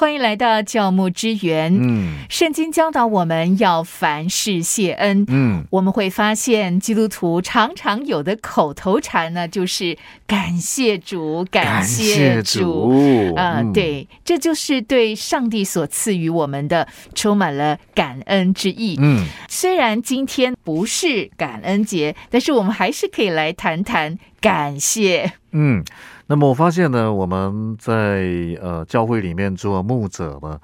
[0.00, 1.76] 欢迎来到教牧之源。
[1.78, 5.26] 嗯圣经教导我们要凡事谢恩。
[5.28, 12.60] 嗯，我们会发现，基督徒常常有的口头禅呢，就是感谢主，感谢主。
[12.60, 18.96] 主啊、嗯，对，这就是对上帝所赐予我们的，充满了感恩之意。
[18.98, 25.32] 嗯，虽然今天不是感恩节，但是我们还是可以来谈谈感谢。
[25.52, 25.84] 嗯，
[26.30, 30.60] 那么我发现呢，我们在呃教会里面做牧者呢，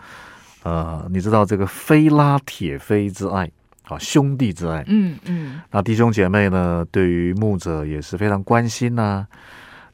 [0.63, 3.51] 呃，你知道这个非拉铁非之爱
[3.83, 9.27] 啊，兄弟之爱，嗯嗯，那弟兄姐妹呢，对于牧者也是非常关心呐、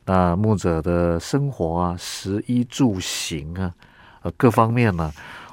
[0.04, 3.72] 那牧者的生活啊，食衣住行啊，
[4.20, 5.10] 呃，各方面呢，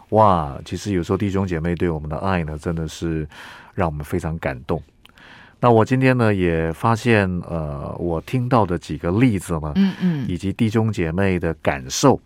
[0.10, 3.26] 哇，其实有时候弟兄姐妹对我们的爱呢，真的是
[3.74, 4.84] 让我们非常感动。
[5.62, 12.20] 那我今天呢，也发现，呃，我听到的几个例子呢，嗯嗯，以及弟兄姐妹的感受，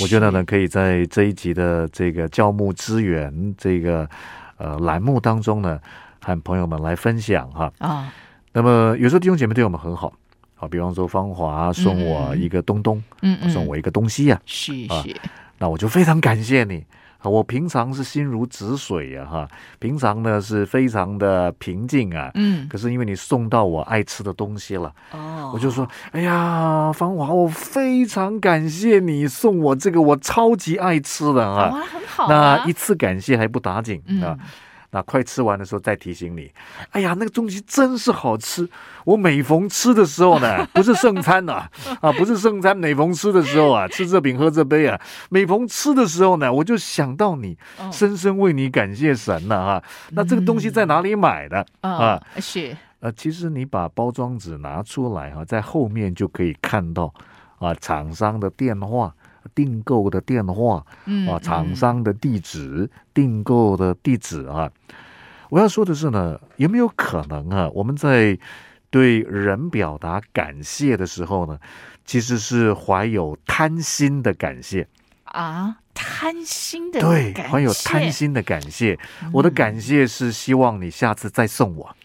[0.00, 4.08] 我觉得呢，可以在这一集的这个教牧资源这个
[4.56, 5.78] 呃栏目当中呢，
[6.20, 7.72] 和朋友们来分享哈。
[7.78, 8.12] 啊，
[8.52, 10.12] 那么有时候弟兄姐妹对我们很好，
[10.56, 15.14] 好，比方说芳华送我嗯一个东东，嗯嗯，送我一个东西呀、是啊是，
[15.58, 16.84] 那我就非常感谢你。
[17.24, 22.30] 啊我平常是心如止水呀、哈，平常呢是非常的平静啊。
[22.34, 31.70] 嗯可是因为你送到我爱吃的东西了，哦，我就说，哎呀，芳华，我非常感谢你送我这个我超级爱吃的啊。
[31.70, 32.28] 哇，很好啊，
[32.62, 34.38] 那一次感谢还不打紧嗯啊，
[34.94, 36.48] 那快吃完的时候再提醒你，
[36.92, 38.68] 哎呀，那个东西真是好吃。
[39.04, 41.68] 我每逢吃的时候呢，不是圣餐呐、
[42.00, 44.98] 啊，不是圣餐，每逢吃的时候啊，吃这饼喝这杯啊，
[45.30, 49.84] 每逢吃的时候呢，我就想到你，哦深深为你感谢神呐啊。
[50.10, 51.66] 那这个东西在哪里买的？
[51.80, 57.12] 啊啊，是呃，其实你把包装纸拿出来哈、在后面就可以看到
[57.58, 59.12] 啊，厂商的电话、
[59.54, 64.70] 订购的电话嗯啊，厂商的地址、订购的地址啊。
[65.50, 68.36] 我要说的是呢，有没有可能啊，我们在
[68.90, 71.58] 对人表达感谢的时候呢，
[72.04, 74.88] 其实是怀有贪心的感谢，
[75.24, 78.98] 啊，贪心的对，怀有贪心的感谢。
[79.32, 81.96] 我的感谢是希望你下次再送我。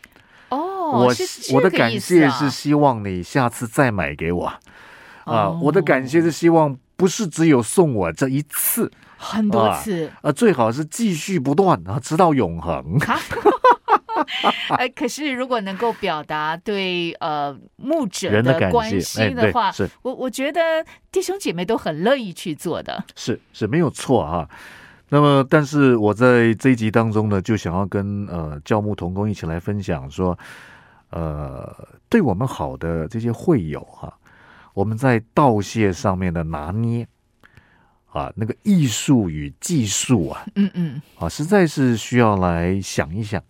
[0.49, 4.45] 哦，我是我的感谢是希望你下次再买给我。
[4.45, 4.59] 啊，
[5.25, 5.59] 哦。
[5.63, 12.99] 我的感谢是希望不是只有送我这一次，很多啊次呃，最好是继续不断啊，直到永恒。
[12.99, 13.17] 哎。
[14.77, 23.01] 呃，可是如果能够表达对呃牧者人的感关谢心的话，是我我觉得弟兄姐妹都很乐意去做的。
[23.15, 24.47] 是是没有错啊。
[25.07, 30.37] 那么，但是我在这一集当中呢，就想要跟呃教牧同工一起来分享说，
[31.11, 34.13] 呃，对我们好的这些会友哈、
[34.73, 37.07] 我们在道谢上面的拿捏
[38.11, 43.43] 啊，那个艺术与技术啊，嗯嗯啊，实在是需要来想一想。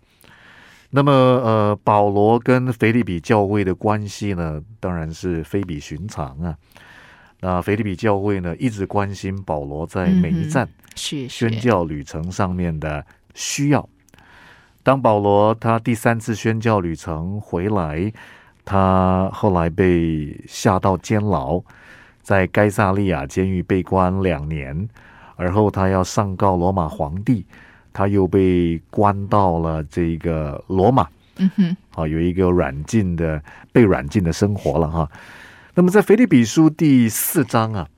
[0.90, 6.56] 那么，呃，保罗跟腓利比教会的关系呢，当然是非比寻常啊。
[7.40, 13.88] 那腓利比教会呢，一直关心保罗在每一站宣教旅程上面的需要。
[14.82, 18.12] 当保罗他第三次宣教旅程回来，
[18.64, 21.60] 他后来被下到监牢，
[22.22, 24.88] 在该萨利亚监狱被关两年，
[25.36, 27.44] 而后他要上告罗马皇帝，
[27.92, 31.08] 他又被关到了这个罗马。
[31.42, 35.10] 嗯哼啊，有一个软禁的被软禁的生活了哈。
[35.74, 37.88] 那么在腓立比书第四章啊，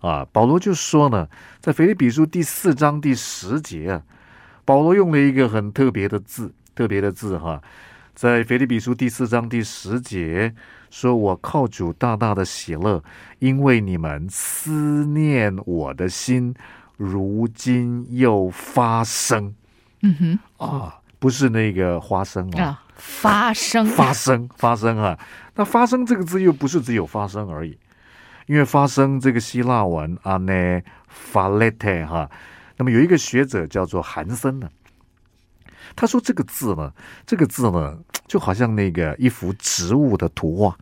[0.00, 1.26] 啊，保罗就说呢，
[1.60, 4.02] 在腓立比书第四章第十节啊，
[4.66, 7.62] 保罗用了一个很特别的字，特别的字哈，
[8.18, 10.52] 在腓立比书第四章第十节
[10.90, 13.00] 说：“我靠主大大的喜乐，
[13.38, 16.52] 因为你们思念我的心，
[16.96, 19.54] 如今又发生。
[20.02, 20.38] 嗯哼。
[20.56, 23.86] 啊，不是那个花生啊。”啊，发生。
[23.86, 25.16] 发生发生啊，
[25.54, 27.78] 那发生这个字又不是只有发生而已，
[28.46, 32.28] 因为发生这个希腊文啊呢法勒特哈，
[32.78, 34.68] 那么有一个学者叫做韩森呢，
[35.94, 36.92] 他说这个字呢，
[37.24, 37.96] 这个字呢
[38.28, 40.78] 就好像那个一幅植物的图画，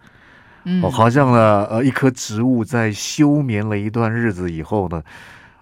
[0.64, 5.02] 嗯哦，好像呢呃一棵植物在休眠了一段日子以后呢，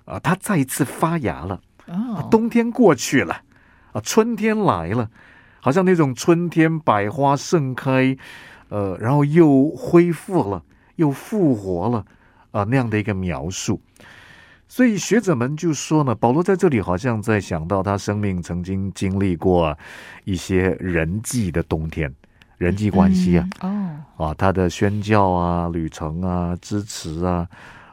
[0.06, 1.60] 啊、它再一次发芽了。
[1.86, 3.42] 啊哦，冬天过去了，
[3.92, 5.10] 啊，春天来了，
[5.60, 8.16] 好像那种春天百花盛开，
[8.70, 10.62] 呃，然后又恢复了，
[10.96, 12.06] 又复活了，
[12.52, 13.78] 啊，那样的一个描述。
[14.74, 19.78] 所以学者们就说呢，保罗在这里好像在想到他生命曾经经历过
[20.24, 22.12] 一些人际的冬天，
[22.58, 27.48] 人际关系啊，哦，啊，他的宣教啊、旅程啊、支持啊，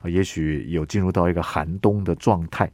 [0.06, 2.68] 也许有进入到一个寒冬的状态。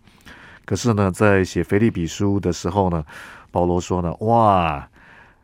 [0.63, 3.03] 可是呢，在写腓利比书的时候呢，
[3.51, 4.87] 保罗说呢，哇，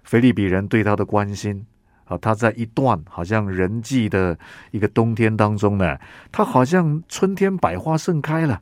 [0.05, 1.65] 腓利比人对他的关心。
[2.05, 4.37] 啊，他在一段好像人际的
[4.71, 5.97] 一个冬天当中呢，
[6.31, 8.61] 他好像春天百花盛开了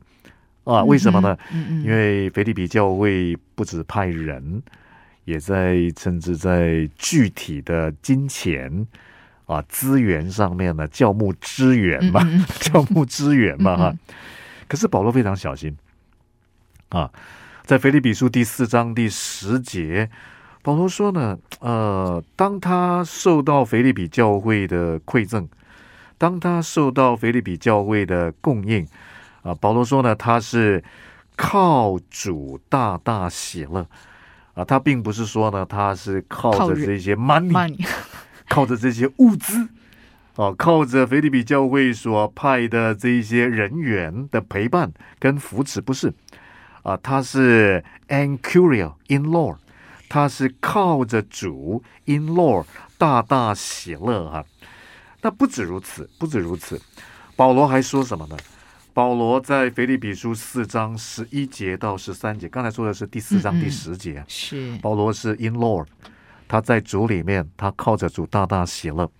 [0.64, 0.84] 啊？
[0.84, 1.36] 为什么呢？
[1.50, 4.62] 嗯嗯，因为腓立比教会不止派人，
[5.24, 8.86] 也在甚至在具体的金钱
[9.46, 12.20] 啊资源上面呢，教牧支援嘛，
[12.60, 13.94] 教牧支援嘛哈。
[14.68, 15.76] 可是保罗非常小心
[16.90, 17.10] 啊，
[17.64, 20.08] 在腓立比书第四章第十节。
[20.62, 25.48] 保罗说呢，呃，当他受到腓利比教会的馈赠，
[26.16, 28.86] 当他受到腓利比教会的供应，
[29.42, 30.82] 啊，保罗说呢，他是
[31.34, 33.84] 靠主大大喜乐，
[34.54, 37.84] 啊，他并不是说呢，他是靠着这些 money，
[38.48, 39.66] 靠着这些物资，
[40.36, 46.12] 啊，靠着腓利比教会所派的这一些人员的陪伴跟扶持，不是，
[46.84, 49.56] 啊，他是 ancuria in Lord。
[50.12, 52.66] 他是靠着主 in Lord
[52.98, 54.44] 大大喜乐哈，
[55.22, 56.78] 那不止如此，不止如此，
[57.34, 58.36] 保罗还说什么呢？
[58.92, 65.86] 保罗在腓立比书四章十一节到十三节，刚才说的是第四章第十节，是保罗是 in Lord，
[66.46, 69.10] 他在主里面，他靠着主大大喜乐。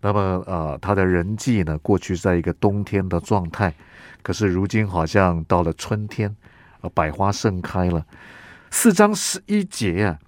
[0.00, 3.74] 那么呃，他的人际呢，过去在一个冬天的状态，
[4.22, 6.32] 可是如今好像到了春天，
[6.80, 8.06] 呃，百花盛开了。
[8.74, 10.18] 四章十一节啊，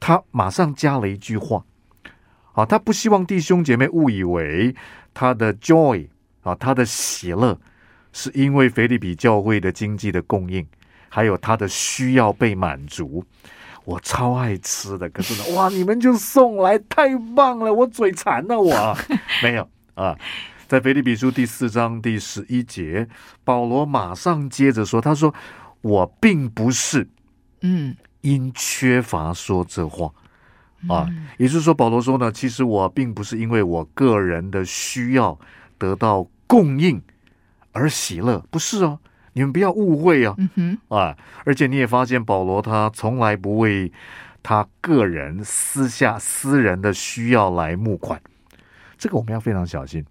[0.00, 1.62] 他马上加了一句话，
[2.54, 4.74] 啊，他不希望弟兄姐妹误以为
[5.12, 6.08] 他的 joy
[6.42, 7.60] 啊，他的喜乐
[8.12, 10.66] 是因为腓利比教会的经济的供应，
[11.10, 13.22] 还有他的需要被满足。
[13.84, 18.96] 我超爱吃的，可是呢，哇， 你们就送来，太棒了，我嘴馋了，我
[19.42, 20.16] 没有啊。
[20.66, 23.06] 在腓利比书第四章第十一节，
[23.44, 25.32] 保罗马上接着说，他说
[25.82, 27.06] 我并不是。
[27.60, 30.10] 嗯，因缺乏说这话
[30.88, 31.08] 啊，
[31.38, 35.36] 也就是说，保罗说呢，其实我并不是因为我个人的需要
[35.76, 37.02] 得到供应
[37.72, 39.00] 而喜乐，不是哦，
[39.32, 43.90] 你们不要误会啊，嗯，啊，而且你也发现保罗他从来不为
[44.42, 48.20] 他个人私下私人的需要来募款，
[48.96, 50.04] 这个我们要非常小心。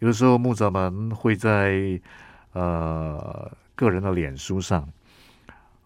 [0.00, 2.00] 有的时候牧者们会在
[2.52, 4.88] 呃个人的脸书上。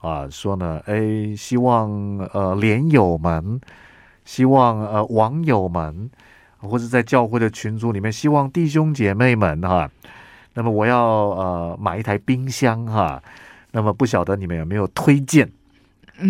[0.00, 1.90] 啊，说呢，哎，希望
[2.32, 3.60] 呃，连友们，
[4.24, 6.08] 希望呃，网友们，
[6.58, 9.90] 或者在教会的群组里面，希望弟兄姐妹们哈，
[10.54, 13.20] 那么我要呃买一台冰箱哈，
[13.72, 15.50] 那么不晓得你们有没有推荐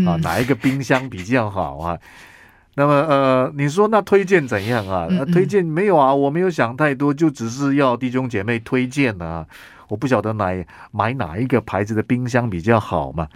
[0.07, 0.17] 啊？
[0.23, 1.99] 哪一个冰箱比较好啊？
[2.75, 5.09] 那么呃，你说那推荐怎样啊？
[5.33, 6.15] 推荐没有啊？
[6.15, 9.47] 我没有想太多，就只是要弟兄姐妹推荐啊。
[9.89, 13.29] 我不晓得买买哪一个牌子的冰箱比较好嘛？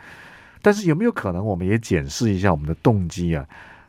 [0.60, 3.44] 但是有没有可能，我们也检视一下我们的动机啊？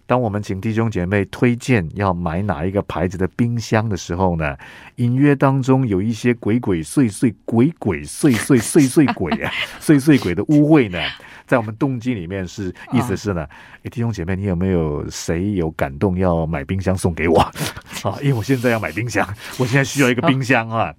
[0.05, 4.57] 当我们请弟兄姐妹推荐要买哪一个牌子的冰箱的时候呢？
[4.97, 10.99] 隐约当中有一些鬼鬼祟祟、鬼鬼祟祟、祟祟鬼啊、 祟祟鬼的污秽呢，
[11.47, 13.47] 在我们动机里面是意思是呢？
[13.83, 17.39] 哎，弟兄姐妹，你有没有谁有感动要买冰箱送给我
[18.03, 18.19] 啊？
[18.21, 19.25] 因为我现在要买冰箱，
[19.57, 20.93] 我现在需要一个冰箱啊！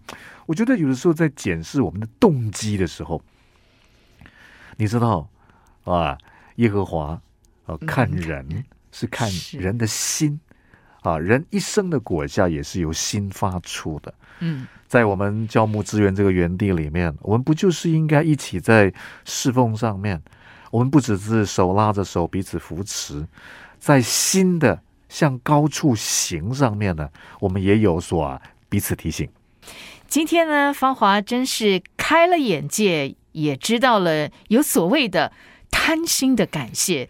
[0.47, 3.23] 我觉得有的时候在检视我们的动机的时候，
[4.77, 5.29] 你知道。
[5.85, 6.17] 啊，
[6.55, 7.21] 耶和华
[7.67, 10.41] 啊，看人是看人的心
[11.03, 14.15] 啊，人一生的果效也是由心发出的。
[14.39, 18.91] 嗯，在我们教牧资源这个园地里面，我们不就是应该一起在
[19.27, 20.23] 侍奉上面？
[20.71, 23.29] 我们不只是手拉着手彼此扶持，
[23.79, 27.11] 在新的向高处行上面呢，
[27.41, 29.29] 我们也有所彼此提醒。
[30.09, 35.33] 今天呢，芳华真是开了眼界，也知道了有所谓的。
[35.77, 37.09] 贪心的感谢，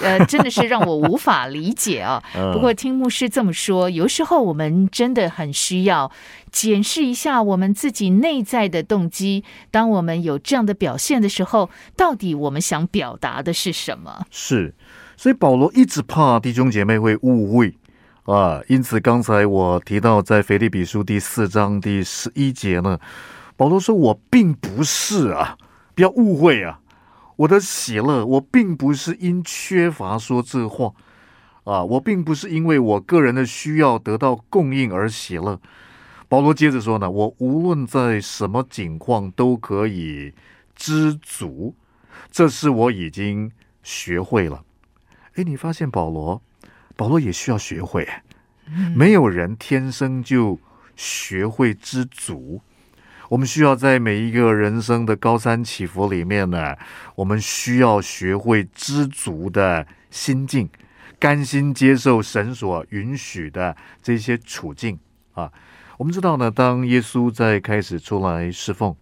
[0.00, 2.20] 呃，真的是让我无法理解啊。
[2.52, 6.10] 不过听牧师这么说，有时候我们真的很需要
[6.50, 9.44] 检视一下我们自己内在的动机。
[9.70, 14.26] 当我们有这样的表现的时候，到底我们想表达的是什么？
[14.30, 14.74] 是，
[15.18, 17.76] 所以保罗一直怕弟兄姐妹会误会
[18.26, 18.60] 啊。
[18.68, 22.98] 因此，刚才我提到在腓立比书第四章第十一节呢，
[23.56, 25.56] 保罗说：“我并不是啊，
[25.94, 26.80] 不要误会啊。”
[27.36, 30.90] 我的喜乐，我并不是因缺乏说这话
[31.64, 35.60] 啊，我并不是因为我个人的需要得到供应而喜乐。
[36.28, 40.32] 保罗接着说呢，我无论在什么境况都可以
[40.74, 41.74] 知足，
[42.30, 43.52] 这是我已经
[43.82, 44.64] 学会了。
[45.34, 46.40] 哎，你发现保罗，
[46.96, 48.08] 保罗也需要学会，
[48.94, 50.58] 没有人天生就
[50.96, 52.60] 学会知足。
[53.28, 56.76] 我们需要在每一个人生的高山起伏里面呢，
[57.16, 60.68] 我们需要学会知足的心境，
[61.18, 64.98] 甘心接受神所允许的这些处境
[65.34, 65.52] 啊。
[65.98, 68.94] 我们知道呢，当耶稣在开始出来侍奉，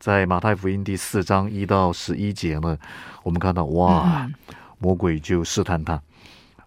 [0.00, 2.78] 在马太福音第四章一到十一节呢，
[3.22, 4.26] 我们看到哇，
[4.78, 6.02] 魔鬼就试探他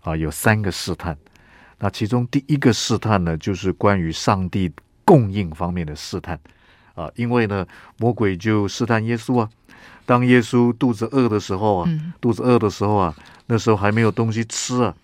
[0.01, 1.17] 啊，有三个试探。
[1.79, 4.71] 那其中第一个试探呢，就是关于上帝
[5.05, 6.39] 供应方面的试探。
[6.95, 7.65] 啊，因为呢，
[7.97, 9.49] 魔鬼就试探耶稣啊。
[10.05, 11.89] 当耶稣肚子饿的时候啊，
[12.19, 14.95] 肚子饿的时候啊，那时候还没有东西吃啊。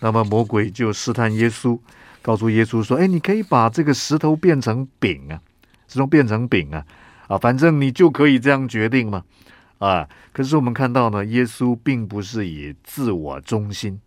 [0.00, 1.78] 那么魔鬼就试探耶稣，
[2.20, 5.40] 告诉耶稣说：“哎，你可以把这个石头变成饼啊，
[5.88, 6.84] 石头变成饼啊，
[7.28, 9.24] 啊，反正你就可以这样决定嘛。”
[9.78, 13.98] 啊，可是我们看到呢，耶稣并不是以自我中心。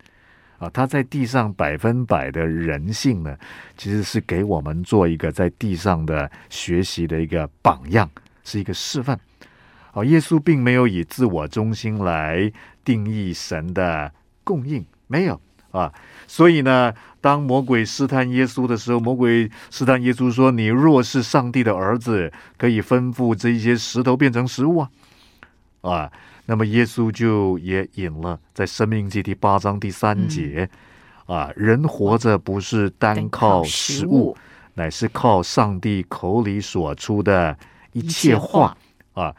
[0.64, 3.38] 啊，他在地上百分百的人性呢，
[3.76, 8.10] 其实是给我们做一个在地上的学习的一个榜样，
[8.46, 9.20] 是一个示范。
[9.92, 12.50] 啊，耶稣并没有以自我中心来
[12.86, 14.10] 定义神的
[14.46, 15.40] 供应，没有
[15.72, 15.92] 啊。
[16.28, 24.90] 所以呢，当魔鬼试探耶稣的时候，魔鬼试探耶稣说：“你若是上帝的儿子，可以吩咐这一些石头变成食物啊。”
[25.82, 26.12] 啊。
[26.46, 30.70] 那么耶稣就也引了，在《生命记》第八章第三节，
[31.26, 34.36] 啊，人活着不是单靠食物，
[34.74, 37.58] 乃是靠上帝口里所出的
[37.94, 38.76] 一切话
[39.14, 39.34] 啊。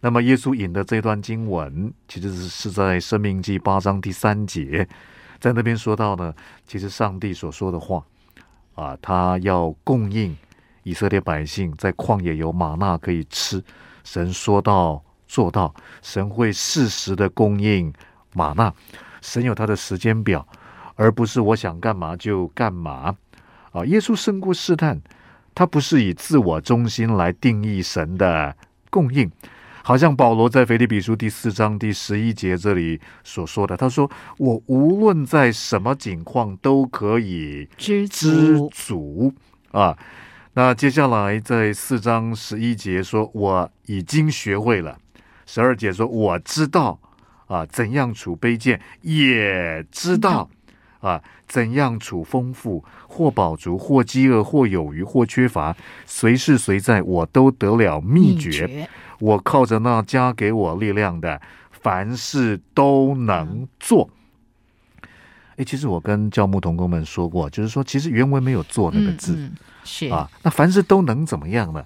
[0.00, 4.86] 那么耶稣引的这段经文，其实是是在《生命记》八章第三节，
[5.38, 6.34] 在那边说到呢，
[6.66, 8.04] 其实上帝所说的话
[8.74, 10.36] 啊，他要供应
[10.82, 13.64] 以色列百姓在旷野有玛纳可以吃，
[14.04, 15.02] 神说到。
[15.30, 15.72] 做到，
[16.02, 17.92] 神会适时的供应
[18.34, 18.74] 玛纳，
[19.22, 20.44] 神有他的时间表，
[20.96, 23.14] 而不是我想干嘛就干嘛。
[23.70, 25.00] 啊，耶稣胜过试探，
[25.54, 28.56] 他不是以自我中心来定义神的
[28.90, 29.30] 供应，
[29.84, 39.32] 好像保罗在腓立比书第四章第十一节这里所说的，他说：“我无论在什么境况都可以知知足。”
[39.70, 39.96] 啊，
[40.54, 44.98] 那接下来在四章十一节说：“我已经学会了。”
[45.52, 46.96] 十二姐说：“我知道
[47.48, 50.48] 啊，怎样处卑贱，也知道
[51.00, 55.76] 啊，怎样处丰富，或饱足，或饥饿，或有余，或缺乏，
[56.06, 58.88] 随是随在，我都得了秘诀。
[59.18, 61.42] 我靠着那加给我力量的，
[61.72, 64.08] 凡事都能做。”
[65.58, 69.50] 哎，其实我跟教牧同工们说过，就是说，其实原文没有“做”那个字，
[69.82, 71.84] 是啊，那凡事都能怎么样呢？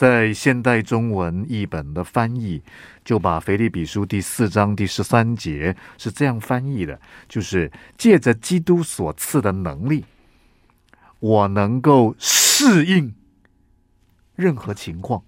[0.00, 2.62] 在现代中文译本的翻译，
[3.04, 10.06] 就把《腓立比书》第四章第十三节是这样翻译的：，就是借着基督所赐的能力，
[11.18, 13.14] 我能够适应
[14.36, 15.22] 任何情况。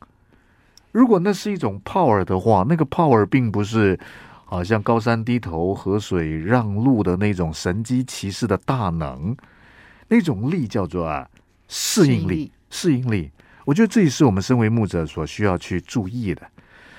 [0.90, 4.00] 如果那是一种 power 的话，那个 power 并不是
[4.46, 9.36] 好像高山低头、河水让路的那种神机骑士的大能，
[10.08, 11.28] 那种力叫做啊
[11.68, 13.30] 适应力，适应力。
[13.64, 16.42] 我觉得这也是我们身为牧者所需要去注意的。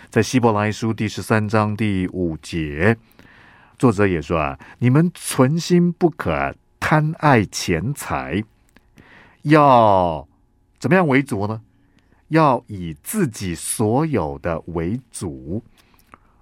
[0.09, 2.95] 在希伯来书第十三章第五节，
[3.77, 8.43] 作者也说啊：“你们存心不可贪爱钱财，
[9.41, 10.27] 要
[10.79, 11.59] 怎么样为主呢？
[12.29, 15.63] 要以自己所有的为主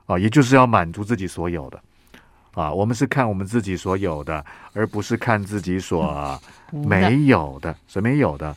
[0.06, 1.82] 啊，也就是要满足自己所有的
[2.54, 2.72] 啊。
[2.72, 6.40] 我们是看我们自己所有的，而不是看自己所
[6.72, 8.56] 没有的，所没有的。”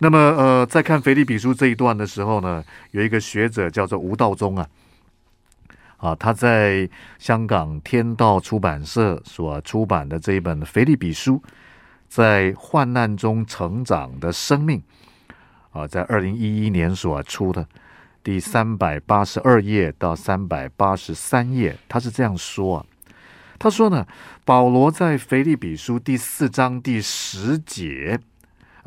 [0.00, 4.68] 那么，呃，在看腓立比书这一段的时候呢，有一个学者叫做吴道中啊，
[5.96, 6.88] 啊，他在
[7.18, 11.42] 香港天道出版社所出版的这一本《腓立比书：
[12.06, 14.80] 在患难中成长的生命》
[15.80, 17.66] 啊，在二零一一年所出的
[18.22, 22.86] 第三百八十二页到三百八十三页，他是这样说啊，
[23.58, 24.06] 他说呢，
[24.44, 28.20] 保罗在腓立比书第四章第十节。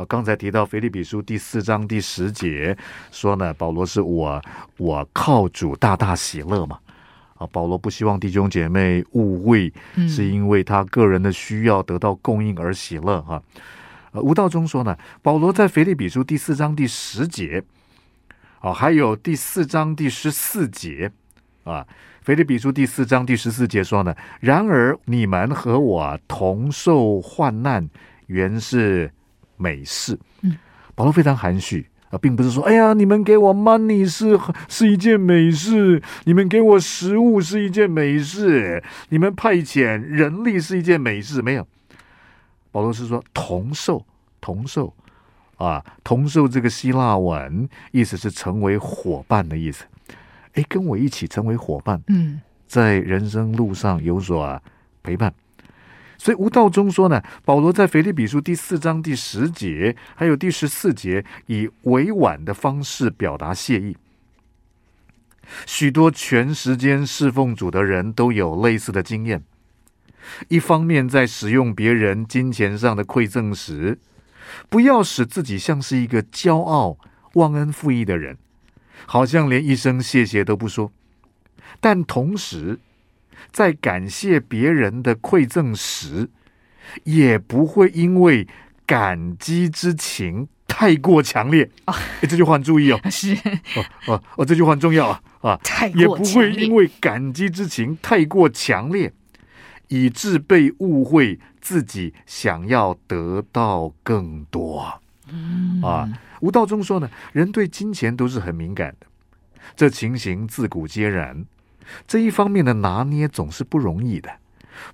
[0.08, 2.76] 刚才提到腓立比书第四章第十节
[3.12, 4.42] 说呢，保罗是我
[4.78, 6.80] 我靠主大大喜乐嘛。
[7.38, 9.74] 啊，保罗不希望弟兄姐妹误会，
[10.08, 13.42] 是因为他个人的需要得到供应而喜乐哈。
[14.12, 17.64] 呃，吴道中说呢，保罗在腓立比书第四章第十节，
[18.60, 21.12] 啊，还有第四章第十四节
[21.64, 21.88] 啊，
[22.22, 27.90] 腓立比书第四章第十四节说呢，然而你们和我同受患难，
[28.28, 29.12] 原是。
[29.62, 30.18] 美事，
[30.96, 41.68] 保罗非常含蓄啊，并不是说，哎呀，你们给我 money 是是一件美事，你们给我食物是一件美事，你们派遣人力是一件美事，没有。
[42.72, 44.04] 保罗是说同受
[44.40, 44.94] 同受
[45.58, 49.86] 啊，同受这个希腊文意思是成为伙伴的意思。
[50.54, 54.62] 哎，跟我一起成为伙伴，嗯，在人生路上有所
[55.04, 55.34] 陪伴。
[56.22, 63.98] 所以吴道中说呢，保罗在腓立比书第四章第十节，还有第十四节，以委婉的方式表达谢意。
[65.66, 69.42] 许多全时间侍奉主的人都有类似的经验。
[70.48, 73.98] 一方面，在使用别人金钱上的馈赠时，
[74.70, 77.00] 不要使自己像是一个骄傲、
[77.34, 78.38] 忘恩负义的人，
[79.08, 80.92] 好像连一声谢谢都不说；
[81.80, 82.78] 但同时，
[83.52, 86.30] 在感谢别人的馈赠时，
[87.04, 88.48] 也不会因为
[88.86, 91.94] 感激之情太过强烈啊！
[92.22, 95.60] 哎，这句话很注意哦， 是哦哦哦，这句话很重要啊啊！
[95.64, 99.12] 太也不过强烈会因为感激之情太过强烈，
[99.90, 105.02] 以致被误会自己想要得到更多。
[105.30, 106.10] 嗯啊，
[106.42, 109.08] 吴道中说呢，人对金钱都是很敏感的，
[109.76, 111.46] 这情形自古皆然。
[112.08, 114.30] 这一方面的拿捏总是不容易的。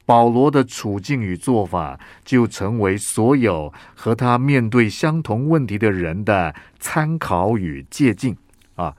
[0.05, 8.35] 保罗的处境与做法，就成为所有和他面对相同问题的人的参考与借鉴
[8.75, 8.95] 啊。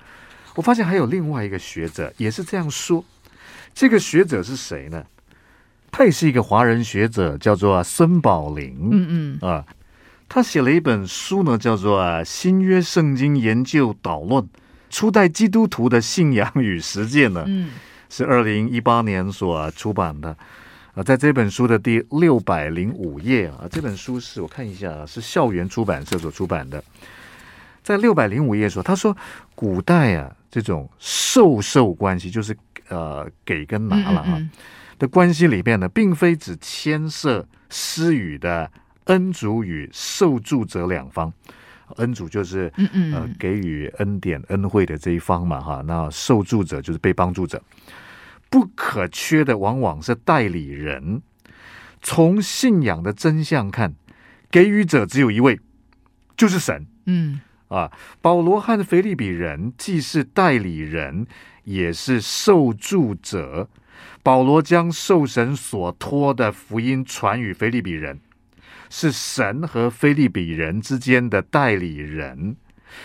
[0.55, 3.05] 我发现还有另外一个学者也是这样说。
[3.75, 5.05] 这个学者是谁呢？
[5.91, 8.77] 他也是一个华人学者，叫做孙宝林。
[8.91, 9.65] 嗯嗯啊，
[10.29, 14.49] 他写了一本书呢，叫做《新约圣经研究导论：
[14.91, 17.71] 初代基督徒的信仰与实践》呢，嗯
[18.09, 20.37] 是二零一八年所出版的。
[20.95, 26.83] 啊，在这本书的第六百零五页啊，这本书是我看一下啊，是校园出版社所出版的。
[27.83, 29.17] 在六百零五页说，他说
[29.55, 32.57] 古代啊，这种授受关系，就是
[32.89, 34.35] 呃给跟拿了啊。
[34.37, 34.51] 嗯
[34.99, 38.69] 的关系里面呢，并非只牵涉施予的
[39.05, 41.33] 恩主与受助者两方，
[41.97, 47.63] 恩主就是嗯嗯呃给予恩典恩惠的这一方嘛，哈，那受助者就是被帮助者，
[48.51, 51.23] 不可缺的往往是代理人。
[52.01, 53.95] 从信仰的真相看，
[54.51, 55.59] 给予者只有一位，
[56.37, 56.87] 就是神。
[57.07, 61.27] 嗯啊，保罗和腓利比人既是代理人，
[61.65, 63.69] 也是受助者。
[64.23, 68.21] 保罗将受神所托的福音传与腓利比人，
[68.91, 72.57] 是神和菲利比人之间的代理人。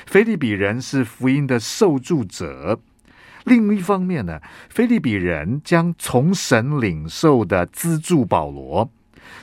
[0.06, 2.80] 菲利比人是福音的受助者。
[3.46, 8.90] 另一方面呢，菲利比人将从神领受的资助保罗，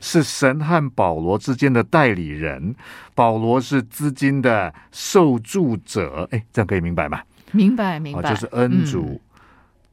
[0.00, 2.74] 是神和保罗之间的代理人。
[3.14, 6.26] 保罗是资金的受助者。
[6.30, 7.20] 哎，这样可以明白吗？
[7.52, 9.20] 明白明啊，白，就是恩主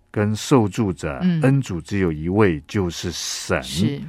[0.09, 3.61] 跟受助者，嗯恩主只有一位，就是神。
[3.61, 4.01] 是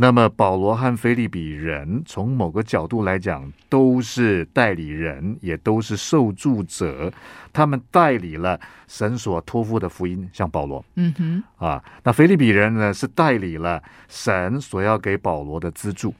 [0.00, 7.12] 那么保罗和菲利比人，从某个角度来讲，都是代理人，也都是受助者。
[7.52, 8.58] 他们代理了
[8.88, 11.84] 神所托付的福音，像保罗嗯哼啊。
[12.02, 16.14] 那菲利比人呢，是代理了神所要给保罗的资助。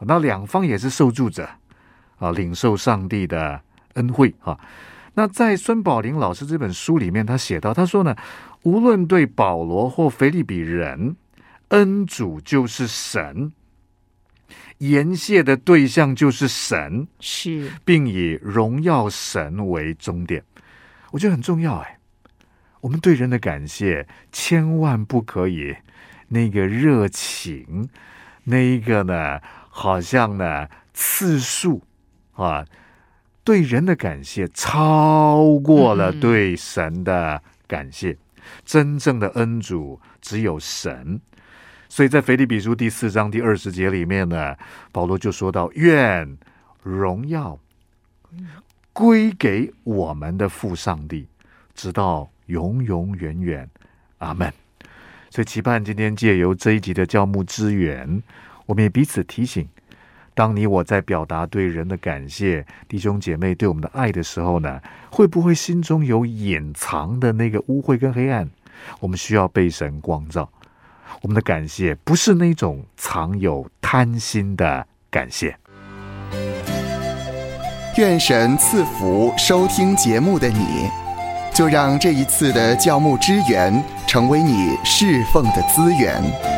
[0.00, 1.48] 那两方也是受助者
[2.18, 3.60] 啊，领受上帝的
[3.92, 4.58] 恩惠啊。
[5.14, 8.16] 那在孙宝林老师这本书里面，他写到，他说呢，
[8.64, 11.14] 无论对保罗或菲利比人，
[11.68, 13.52] 恩主就是神，
[14.78, 20.44] 言谢的对象就是神，是并以荣耀神为终点。
[21.10, 21.98] 我觉得很重要哎，
[22.80, 25.74] 我们对人的感谢千万不可以
[26.28, 27.88] 那个热情，
[28.44, 31.82] 那一个呢，好像呢次数
[32.32, 32.64] 啊，
[33.42, 38.16] 对人的感谢超过了嗯对神的感谢。
[38.64, 41.20] 真正的恩主只有神。
[41.94, 44.56] 所以在腓立比书第四章第二十节里面呢，
[44.90, 46.36] 保罗就说到：“愿
[46.82, 47.56] 荣耀
[48.92, 51.28] 归给我们的父上帝，
[51.72, 53.70] 直到永永远远。”
[54.18, 54.52] 阿门。
[55.30, 58.20] 所以期盼今天借由这一集的教牧支援，
[58.66, 59.64] 我们也彼此提醒：
[60.34, 68.50] 当你我在表达对人的感谢、弟兄姐妹对我们的爱的时候呢，会不会心中有隐藏的那个污秽跟黑暗？
[68.98, 70.50] 我们需要被神光照。
[71.22, 75.56] 我们的感谢不是那种藏有贪心的感谢。
[77.96, 80.90] 愿神赐福收听节目的你，
[81.54, 86.53] 就让这一次的教牧支援成为你侍奉的资源。